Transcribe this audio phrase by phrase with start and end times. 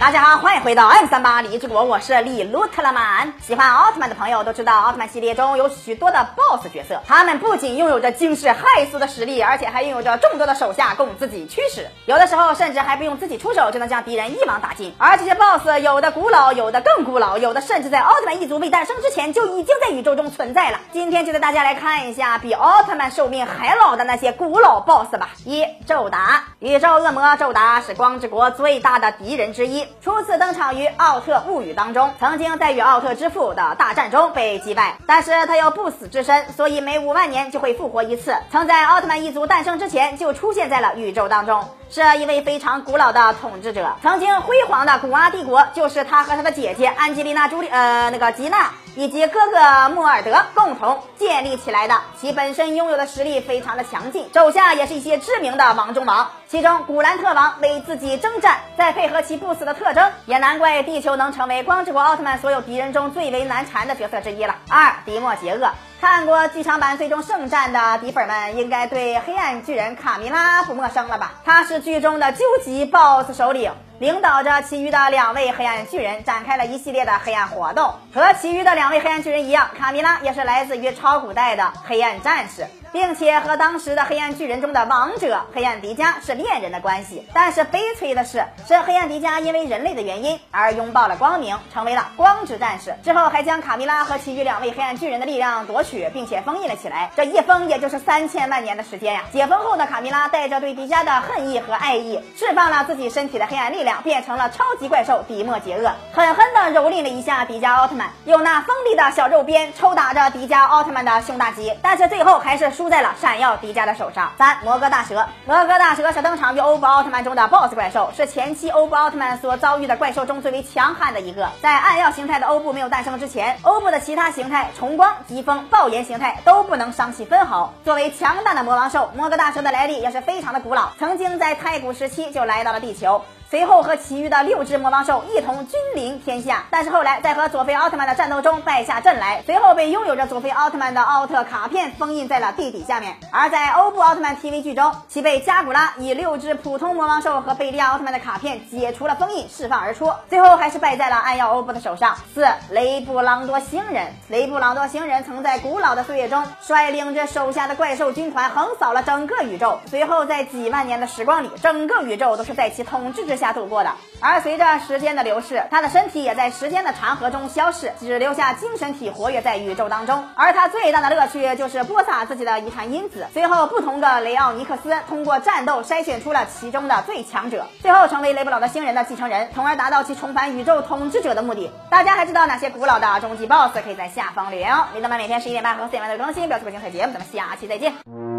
[0.00, 3.34] 大家好，欢迎回到 M 三八励志国，我是李路特拉曼。
[3.42, 11.86] 喜欢奥特曼的朋友都知道，奥特曼系列中有许多的 BOSS 角色，他们不仅拥有着惊世骇俗的实力，而且还拥有着众多的手下供自己驱使。
[12.06, 14.94] 有的时候甚至还不用自己出手，就能将敌人一网打尽。
[14.96, 20.80] 而这些 BOSS 有的古老，有的更古老，有的甚至在奥特曼一族未诞生之前就已经在宇宙中存在了。
[20.92, 25.28] 今天就带大家来看一下比奥特曼寿命还老的那些古老 BOSS 吧。
[25.44, 29.86] 一宙达，宇宙恶魔宙达是光之国最大的敌人之一。
[30.02, 38.36] 初次登场于《奥特物语》当中，曾经在与奥特之父的大战中被击败，但是他有不死之身，所以每五万年就会复活一次。
[38.50, 43.96] 曾在奥特曼一族诞生之前就出现在了宇宙当中，是一位非常古老的统治者。
[44.00, 51.96] 曾经辉煌的古阿帝国，就是他和他的姐姐安吉丽娜·朱莉呃那个吉娜以及哥哥莫尔德共同建立起来的。
[52.20, 64.54] 其本身拥有的实力非常的强劲，手下也是一些知名的王中王，其中古兰特王为自己征战，再配合其不死的特征，也难怪地球能成为光之国奥特曼所有敌人中最为难缠的角色之一了。
[64.68, 65.70] 二，迪莫杰厄。
[66.00, 71.34] 看过剧场版《最终圣战》的迪粉们，应该对黑暗巨人卡米拉不陌生了吧？
[71.44, 73.70] 他是剧中的究极 BOSS 首领，
[74.00, 77.94] 领导着其余的两位黑暗巨人展开了一系列的黑暗活动。
[78.14, 82.66] 和其余的两位黑暗巨人一样，卡米拉也是来自于超古代的黑暗战士。
[82.92, 92.92] 并且和当时的黑暗巨人中的王者黑暗迪迦是恋人的关系，但是悲催的是，是黑暗迪迦因为人类的原因而拥抱了光明，成为了光之战士。
[93.04, 97.10] 之后还将卡米拉和其余两位黑暗巨人的力量夺取，并且封印了起来。
[97.14, 99.22] 这一封也就是三千万年的时间呀！
[99.32, 112.70] 解封后的卡米拉带着对迪迦的恨意和爱意，释放了自己身体的黑暗力量，变成了超级怪兽迪莫杰厄，狠狠地蹂躏了一下迪迦奥特曼，用那锋利的小肉鞭抽打着迪迦奥特曼的胸大肌，但是最后还是。
[112.70, 114.32] 输在了闪耀迪迦的手上。
[114.38, 121.48] 三摩格大蛇，摩格大蛇是登场于欧布奥特曼中的 BOSS 怪兽，是前期欧布奥特曼所遭遇的怪兽中最为强悍的一个。
[121.60, 127.74] 在暗耀形态的欧布没有诞生之前，欧布的其他形态重光、疾风、爆炎形态都不能伤其分毫。
[127.84, 133.22] 作为强大的魔王兽，摩格大蛇的来历也是非常的古老，曾经在太古时期就来到了地球。
[133.50, 143.16] 随后和其余的六只魔王兽一同君临天下，但是后来在和佐菲奥特曼的战斗中败下阵来，随后被拥有着佐菲奥特曼的奥特卡片封印在了地底下面。
[143.32, 152.14] 而在欧布奥特曼 TV 剧中，其被加古拉以六只普通魔王兽和贝利亚奥特曼的卡片解除了封印，释放而出，最后还是败在了暗耀欧布的手上。
[152.32, 163.39] 四雷布朗多星人，雷布朗多星人曾在古老的岁月中率领着手下的怪兽军团横扫了整个宇宙，随后在几万年的时光里，整个宇宙都是在其统治之。
[163.40, 163.90] 下度过的，
[164.20, 170.24] 而随着时间的流逝，他的身体也在时间的长河中消逝，只留下精神体活跃在宇宙当中。
[170.36, 173.26] 而他最大的乐趣就是播撒自己的遗传因子。
[173.32, 181.72] 随后，不同的雷奥尼克斯通过战斗筛选出了其中的最强者，最后成为雷布朗的星人的继承人，从而达到其重返宇宙统治者的目的。
[181.88, 183.82] 大家还知道哪些古老的终极 BOSS？
[183.82, 184.84] 可以在下方留言哦。
[184.94, 187.12] 李德曼每天十一点半和四点半的更新，不要错过精彩节目。
[187.14, 188.29] 咱们下期再见。